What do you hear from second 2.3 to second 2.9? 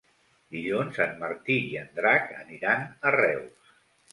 aniran